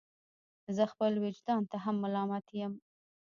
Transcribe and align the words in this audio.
زه 0.75 0.83
خپل 0.91 1.11
ویجدان 1.23 1.61
ته 1.71 1.77
هم 1.85 1.95
ملامت 2.03 2.47
یم. 2.59 2.73